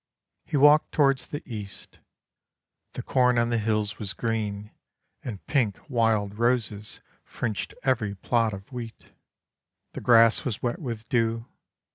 [0.47, 1.99] He walked towards the East.
[2.93, 4.71] The corn on the hills was green,
[5.23, 9.11] and pink wild roses fringed every plot of wheat.
[9.93, 11.45] The grass was wet with dew.